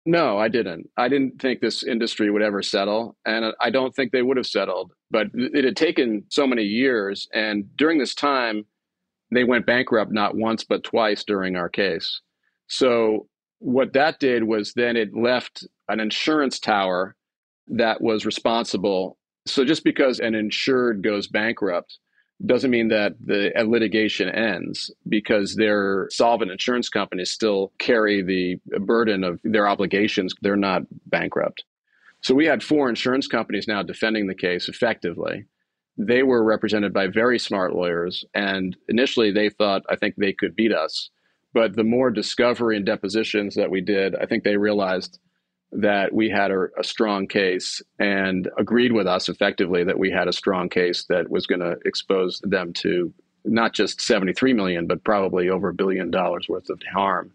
[0.06, 0.90] No, I didn't.
[0.96, 3.18] I didn't think this industry would ever settle.
[3.26, 4.94] And I don't think they would have settled.
[5.12, 7.28] But it had taken so many years.
[7.34, 8.66] And during this time,
[9.32, 12.22] they went bankrupt not once, but twice during our case.
[12.68, 13.28] So,
[13.60, 17.16] what that did was then it left an insurance tower
[17.68, 19.18] that was responsible.
[19.46, 21.98] So just because an insured goes bankrupt
[22.46, 28.60] doesn't mean that the uh, litigation ends because their solvent insurance companies still carry the
[28.80, 30.34] burden of their obligations.
[30.42, 31.64] They're not bankrupt.
[32.22, 35.46] So we had four insurance companies now defending the case effectively.
[35.98, 38.24] They were represented by very smart lawyers.
[38.36, 41.10] And initially they thought, I think they could beat us.
[41.54, 45.20] But the more discovery and depositions that we did, I think they realized
[45.72, 50.28] that we had a, a, strong case and agreed with us effectively that we had
[50.28, 55.04] a strong case that was going to expose them to not just 73 million but
[55.04, 57.32] probably over a billion dollars worth of harm.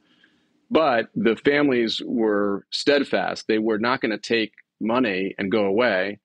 [0.71, 3.47] But the families were steadfast.
[3.47, 6.18] They were not going to take money and go away.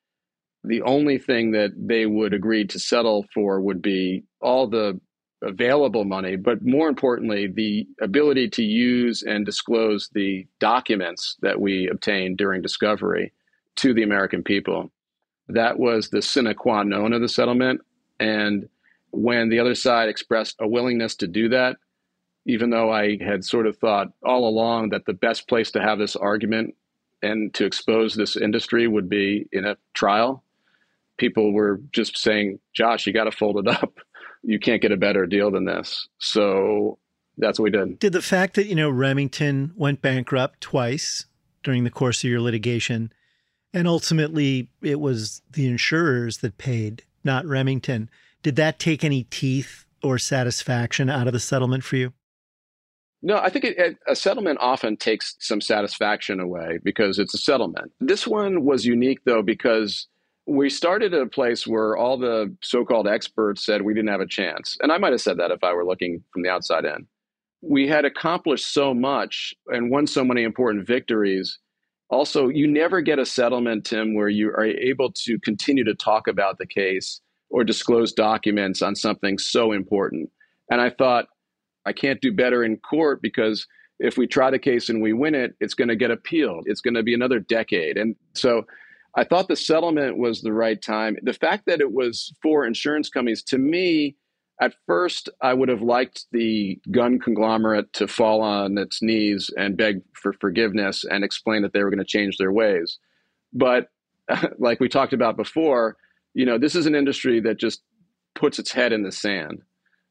[0.63, 4.99] The only thing that they would agree to settle for would be all the
[5.41, 11.87] available money, but more importantly, the ability to use and disclose the documents that we
[11.87, 13.33] obtained during discovery
[13.75, 14.91] to the American people.
[15.47, 17.81] That was the sine qua non of the settlement.
[18.19, 18.67] And
[19.11, 21.77] when the other side expressed a willingness to do that,
[22.45, 25.99] even though I had sort of thought all along that the best place to have
[25.99, 26.75] this argument
[27.21, 30.43] and to expose this industry would be in a trial,
[31.17, 33.99] people were just saying, Josh, you got to fold it up.
[34.43, 36.07] You can't get a better deal than this.
[36.19, 36.99] So
[37.37, 37.99] that's what we did.
[37.99, 41.25] Did the fact that, you know, Remington went bankrupt twice
[41.63, 43.11] during the course of your litigation,
[43.73, 48.09] and ultimately it was the insurers that paid, not Remington,
[48.43, 52.13] did that take any teeth or satisfaction out of the settlement for you?
[53.21, 57.39] No, I think it, it, a settlement often takes some satisfaction away because it's a
[57.39, 57.91] settlement.
[57.99, 60.07] This one was unique though because
[60.47, 64.27] we started at a place where all the so-called experts said we didn't have a
[64.27, 67.05] chance, and I might have said that if I were looking from the outside in.
[67.61, 71.59] We had accomplished so much and won so many important victories.
[72.09, 76.27] Also, you never get a settlement, Tim, where you are able to continue to talk
[76.27, 80.29] about the case or disclose documents on something so important.
[80.71, 81.25] And I thought
[81.85, 83.67] I can't do better in court because
[83.99, 86.65] if we try the case and we win it, it's going to get appealed.
[86.67, 87.97] It's going to be another decade.
[87.97, 88.65] And so
[89.17, 91.17] I thought the settlement was the right time.
[91.21, 94.15] The fact that it was for insurance companies, to me,
[94.61, 99.75] at first, I would have liked the gun conglomerate to fall on its knees and
[99.75, 102.99] beg for forgiveness and explain that they were going to change their ways.
[103.53, 103.89] But
[104.59, 105.97] like we talked about before,
[106.33, 107.81] you know, this is an industry that just
[108.35, 109.63] puts its head in the sand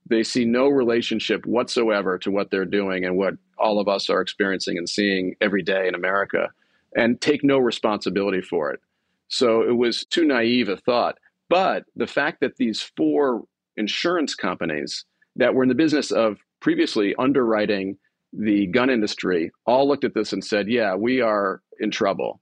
[0.08, 4.20] they see no relationship whatsoever to what they're doing and what all of us are
[4.20, 6.50] experiencing and seeing every day in America
[6.94, 8.80] and take no responsibility for it.
[9.28, 11.18] So it was too naive a thought.
[11.48, 13.44] But the fact that these four
[13.76, 15.04] insurance companies
[15.36, 17.98] that were in the business of previously underwriting
[18.32, 22.40] the gun industry all looked at this and said, yeah, we are in trouble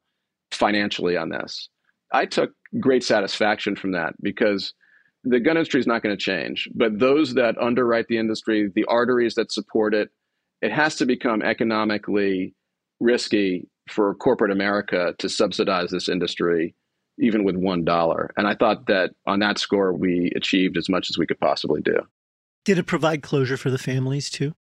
[0.51, 1.69] financially on this.
[2.13, 4.73] I took great satisfaction from that because
[5.25, 8.85] the gun industry is not going to change, but those that underwrite the industry, the
[8.85, 10.11] arteries that support it,
[10.63, 12.55] it has to become economically
[13.01, 16.75] risky for corporate America to subsidize this industry,
[17.19, 18.31] even with one dollar.
[18.37, 21.81] And I thought that on that score, we achieved as much as we could possibly
[21.81, 21.97] do.
[22.65, 24.55] Did it provide closure for the families too?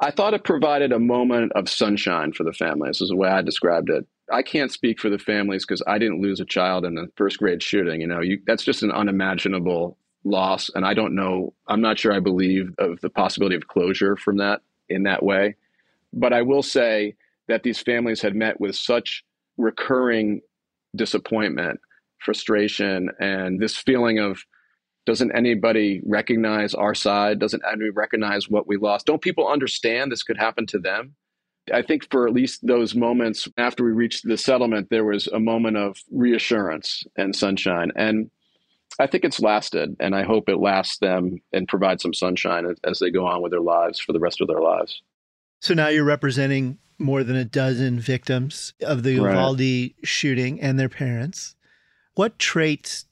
[0.00, 3.42] I thought it provided a moment of sunshine for the families, is the way I
[3.42, 4.06] described it.
[4.32, 7.38] I can't speak for the families because I didn't lose a child in a first
[7.38, 8.00] grade shooting.
[8.00, 11.52] You know, you, that's just an unimaginable loss, and I don't know.
[11.66, 15.56] I'm not sure I believe of the possibility of closure from that in that way.
[16.12, 17.14] But I will say
[17.50, 19.24] that these families had met with such
[19.58, 20.40] recurring
[20.94, 21.80] disappointment,
[22.20, 24.38] frustration, and this feeling of
[25.04, 27.40] doesn't anybody recognize our side?
[27.40, 29.06] Doesn't anybody recognize what we lost?
[29.06, 31.16] Don't people understand this could happen to them?
[31.72, 35.40] I think for at least those moments after we reached the settlement, there was a
[35.40, 37.90] moment of reassurance and sunshine.
[37.96, 38.30] And
[39.00, 43.00] I think it's lasted, and I hope it lasts them and provides some sunshine as
[43.00, 45.02] they go on with their lives for the rest of their lives.
[45.60, 49.94] So now you're representing more than a dozen victims of the right.
[50.04, 51.56] Shooting and their parents.
[52.14, 53.06] What traits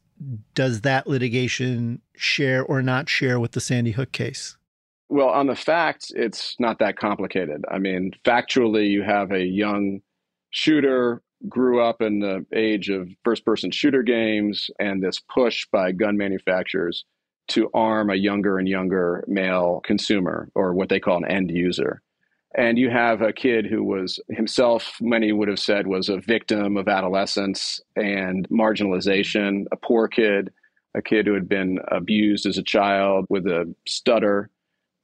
[0.55, 4.57] does that litigation share or not share with the Sandy Hook case?
[5.09, 7.65] Well, on the facts, it's not that complicated.
[7.71, 10.01] I mean, factually, you have a young
[10.51, 15.93] shooter grew up in the age of first person shooter games and this push by
[15.93, 17.05] gun manufacturers
[17.49, 22.03] to arm a younger and younger male consumer or what they call an end user.
[22.57, 26.77] And you have a kid who was himself, many would have said, was a victim
[26.77, 30.51] of adolescence and marginalization, a poor kid,
[30.95, 34.51] a kid who had been abused as a child with a stutter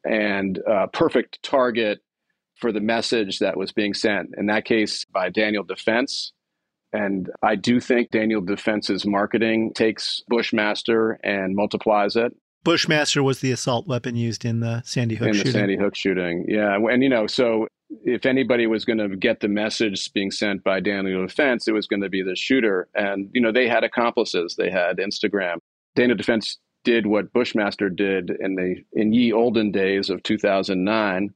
[0.04, 2.00] and a perfect target
[2.56, 4.34] for the message that was being sent.
[4.38, 6.32] In that case, by Daniel Defense.
[6.92, 12.34] And I do think Daniel Defense's marketing takes Bushmaster and multiplies it.
[12.64, 15.52] Bushmaster was the assault weapon used in the Sandy Hook in shooting.
[15.52, 16.46] the Sandy Hook shooting.
[16.48, 16.76] Yeah.
[16.76, 17.68] And, you know, so
[18.04, 21.86] if anybody was going to get the message being sent by Daniel Defense, it was
[21.86, 22.88] going to be the shooter.
[22.94, 24.56] And, you know, they had accomplices.
[24.56, 25.58] They had Instagram.
[25.94, 31.32] Daniel Defense did what Bushmaster did in the in ye olden days of 2009,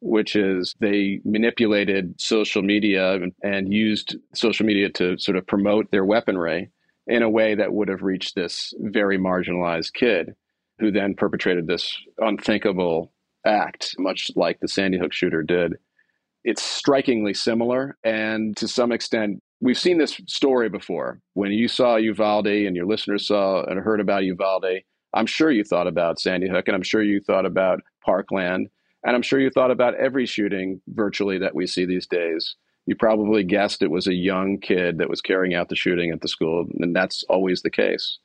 [0.00, 5.90] which is they manipulated social media and, and used social media to sort of promote
[5.90, 6.70] their weaponry
[7.06, 10.34] in a way that would have reached this very marginalized kid
[10.82, 13.12] who then perpetrated this unthinkable
[13.46, 15.74] act, much like the Sandy Hook shooter did.
[16.42, 17.96] It's strikingly similar.
[18.02, 21.20] And to some extent, we've seen this story before.
[21.34, 24.80] When you saw Uvalde and your listeners saw and heard about Uvalde,
[25.14, 28.68] I'm sure you thought about Sandy Hook and I'm sure you thought about Parkland.
[29.04, 32.56] And I'm sure you thought about every shooting virtually that we see these days.
[32.86, 36.22] You probably guessed it was a young kid that was carrying out the shooting at
[36.22, 38.18] the school, and that's always the case.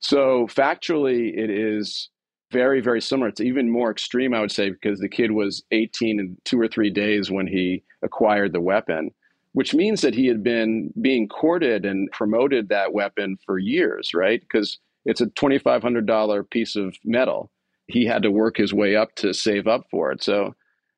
[0.00, 2.10] So, factually, it is
[2.50, 3.28] very, very similar.
[3.28, 6.68] It's even more extreme, I would say, because the kid was 18 in two or
[6.68, 9.10] three days when he acquired the weapon,
[9.52, 14.40] which means that he had been being courted and promoted that weapon for years, right?
[14.40, 17.50] Because it's a $2,500 piece of metal.
[17.86, 20.22] He had to work his way up to save up for it.
[20.22, 20.54] So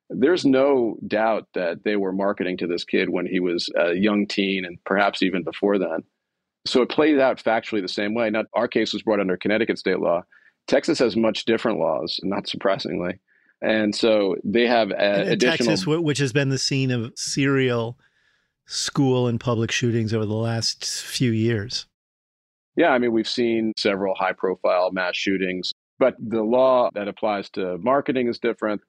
[0.09, 4.27] there's no doubt that they were marketing to this kid when he was a young
[4.27, 6.03] teen and perhaps even before then.
[6.67, 8.31] So it played out factually the same way.
[8.31, 10.23] Now, our case was brought under Connecticut state law.
[10.67, 13.19] Texas has much different laws, not surprisingly.
[13.63, 15.69] And so they have uh, additional.
[15.69, 17.99] Texas, which has been the scene of serial
[18.67, 21.87] school and public shootings over the last few years.
[22.77, 27.51] Yeah, I mean, we've seen several high profile mass shootings, but the law that applies
[27.51, 28.81] to marketing is different.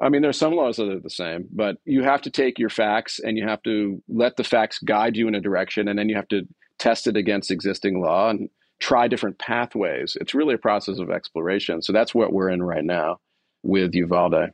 [0.00, 2.68] I mean, there's some laws that are the same, but you have to take your
[2.68, 6.08] facts and you have to let the facts guide you in a direction, and then
[6.08, 6.42] you have to
[6.78, 8.48] test it against existing law and
[8.80, 10.16] try different pathways.
[10.20, 11.82] It's really a process of exploration.
[11.82, 13.18] So that's what we're in right now
[13.62, 14.52] with Uvalde.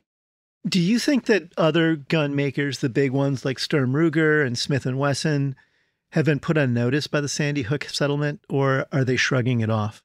[0.67, 4.87] Do you think that other gun makers, the big ones like Sturm Ruger and Smith
[4.87, 5.55] and Wesson,
[6.11, 9.69] have been put on notice by the Sandy Hook settlement, or are they shrugging it
[9.69, 10.01] off?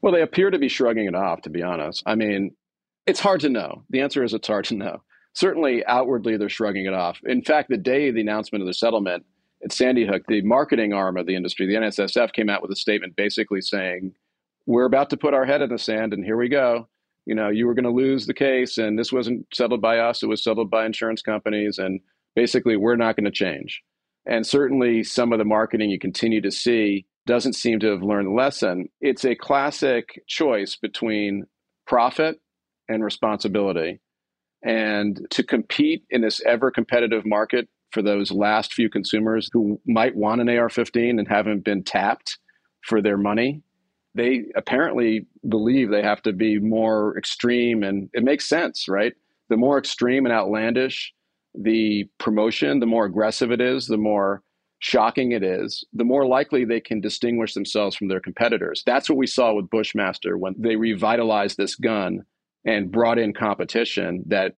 [0.00, 2.04] Well, they appear to be shrugging it off, to be honest.
[2.06, 2.54] I mean,
[3.06, 3.82] it's hard to know.
[3.90, 5.02] The answer is it's hard to know.
[5.34, 7.20] Certainly, outwardly, they're shrugging it off.
[7.24, 9.24] In fact, the day of the announcement of the settlement
[9.62, 12.76] at Sandy Hook, the marketing arm of the industry, the NSSF, came out with a
[12.76, 14.14] statement basically saying,
[14.66, 16.88] We're about to put our head in the sand, and here we go.
[17.26, 20.22] You know, you were going to lose the case, and this wasn't settled by us,
[20.22, 22.00] it was settled by insurance companies, and
[22.34, 23.82] basically, we're not going to change.
[24.26, 28.28] And certainly, some of the marketing you continue to see doesn't seem to have learned
[28.28, 28.88] the lesson.
[29.00, 31.44] It's a classic choice between
[31.86, 32.40] profit
[32.88, 34.00] and responsibility.
[34.62, 40.14] And to compete in this ever competitive market for those last few consumers who might
[40.16, 42.38] want an AR 15 and haven't been tapped
[42.82, 43.62] for their money,
[44.14, 47.82] they apparently believe they have to be more extreme.
[47.82, 49.14] And it makes sense, right?
[49.48, 51.12] The more extreme and outlandish
[51.54, 54.42] the promotion, the more aggressive it is, the more
[54.80, 58.82] shocking it is, the more likely they can distinguish themselves from their competitors.
[58.86, 62.22] That's what we saw with Bushmaster when they revitalized this gun
[62.64, 64.54] and brought in competition that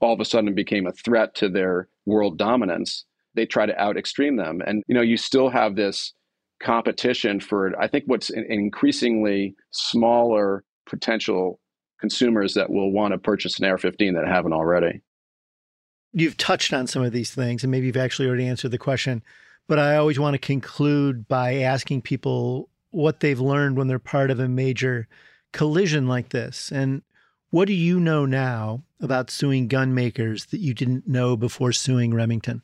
[0.00, 3.04] all of a sudden became a threat to their world dominance.
[3.34, 4.62] They try to out extreme them.
[4.66, 6.12] And you know, you still have this
[6.62, 11.58] competition for I think what's increasingly smaller potential
[12.00, 15.00] consumers that will want to purchase an AR-15 that haven't already
[16.14, 19.22] you've touched on some of these things, and maybe you've actually already answered the question.
[19.66, 24.30] But I always want to conclude by asking people what they've learned when they're part
[24.30, 25.08] of a major
[25.52, 26.70] collision like this.
[26.70, 27.02] And
[27.50, 32.12] what do you know now about suing gun makers that you didn't know before suing
[32.14, 32.62] Remington?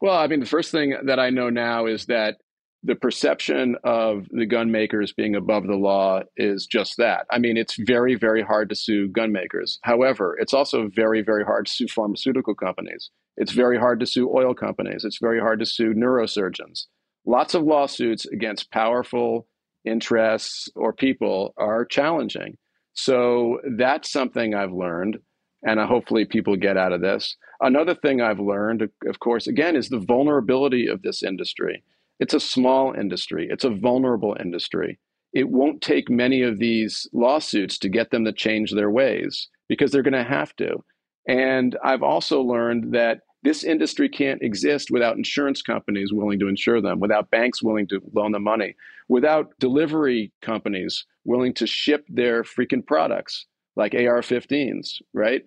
[0.00, 2.38] Well, I mean, the first thing that I know now is that
[2.82, 7.26] the perception of the gun makers being above the law is just that.
[7.30, 9.78] I mean, it's very, very hard to sue gun makers.
[9.82, 13.10] However, it's also very, very hard to sue pharmaceutical companies.
[13.38, 15.04] It's very hard to sue oil companies.
[15.04, 16.84] It's very hard to sue neurosurgeons.
[17.24, 19.46] Lots of lawsuits against powerful
[19.86, 22.58] interests or people are challenging.
[22.92, 25.18] So that's something I've learned,
[25.64, 27.36] and uh, hopefully people get out of this.
[27.60, 31.82] Another thing I've learned, of course, again, is the vulnerability of this industry.
[32.20, 34.98] It's a small industry, it's a vulnerable industry.
[35.32, 39.90] It won't take many of these lawsuits to get them to change their ways because
[39.90, 40.84] they're going to have to.
[41.26, 46.80] And I've also learned that this industry can't exist without insurance companies willing to insure
[46.80, 48.76] them, without banks willing to loan them money,
[49.08, 53.46] without delivery companies willing to ship their freaking products
[53.76, 55.42] like AR 15s, right?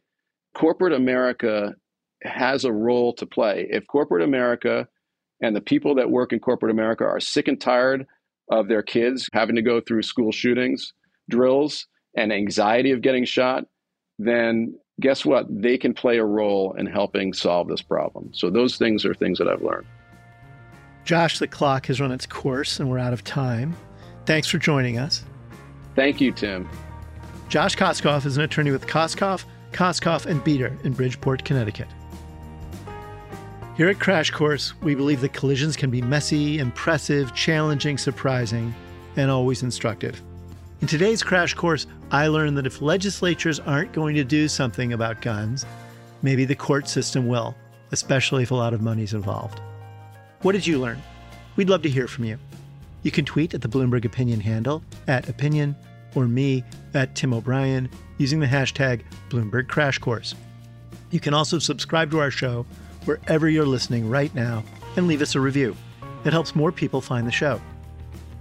[0.58, 1.76] Corporate America
[2.24, 3.68] has a role to play.
[3.70, 4.88] If corporate America
[5.40, 8.08] and the people that work in corporate America are sick and tired
[8.50, 10.94] of their kids having to go through school shootings,
[11.30, 11.86] drills,
[12.16, 13.66] and anxiety of getting shot,
[14.18, 15.46] then guess what?
[15.48, 18.32] They can play a role in helping solve this problem.
[18.34, 19.86] So, those things are things that I've learned.
[21.06, 23.76] Josh, the clock has run its course and we're out of time.
[24.26, 25.24] Thanks for joining us.
[25.94, 26.68] Thank you, Tim.
[27.48, 31.88] Josh Koskoff is an attorney with Koskoff, Koskoff, and Bieder in Bridgeport, Connecticut.
[33.76, 38.74] Here at Crash Course, we believe that collisions can be messy, impressive, challenging, surprising,
[39.16, 40.22] and always instructive.
[40.82, 45.22] In today's Crash Course, I learned that if legislatures aren't going to do something about
[45.22, 45.66] guns,
[46.22, 47.56] maybe the court system will,
[47.92, 49.60] especially if a lot of money's involved.
[50.42, 51.02] What did you learn?
[51.56, 52.38] We'd love to hear from you.
[53.04, 55.76] You can tweet at the Bloomberg Opinion handle at opinion
[56.16, 60.36] or me at Tim O'Brien using the hashtag Bloomberg Crash Course.
[61.12, 62.66] You can also subscribe to our show
[63.06, 64.64] wherever you're listening right now
[64.96, 65.76] and leave us a review.
[66.26, 67.62] It helps more people find the show.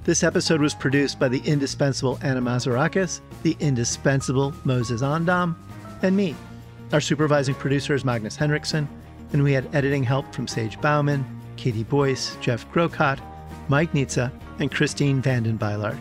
[0.04, 5.56] This episode was produced by the indispensable Anna Mazarakis, the indispensable Moses Andam,
[6.02, 6.34] and me.
[6.92, 8.88] Our supervising producer is Magnus Henriksson,
[9.32, 11.24] and we had editing help from Sage Bauman,
[11.56, 13.20] Katie Boyce, Jeff Grocott,
[13.68, 15.98] Mike Nizza, and Christine Vanden Beilard.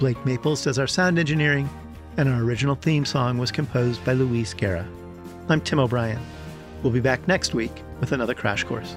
[0.00, 1.68] Blake Maples does our sound engineering,
[2.16, 4.88] and our original theme song was composed by Luis Guerra.
[5.50, 6.18] I'm Tim O'Brien.
[6.82, 8.96] We'll be back next week with another crash course.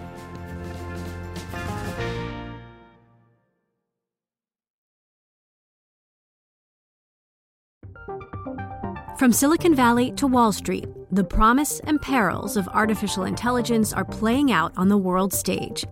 [9.19, 14.53] From Silicon Valley to Wall Street, the promise and perils of artificial intelligence are playing
[14.53, 15.85] out on the world stage.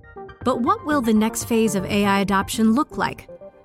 [0.45, 3.30] But what will the next phase of AI adoption look like?